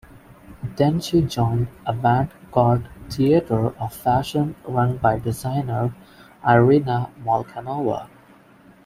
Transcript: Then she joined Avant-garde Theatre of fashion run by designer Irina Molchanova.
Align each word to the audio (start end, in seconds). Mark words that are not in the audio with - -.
Then 0.77 0.99
she 0.99 1.21
joined 1.21 1.67
Avant-garde 1.85 2.87
Theatre 3.11 3.67
of 3.77 3.93
fashion 3.93 4.55
run 4.63 4.97
by 4.97 5.19
designer 5.19 5.93
Irina 6.43 7.11
Molchanova. 7.23 8.07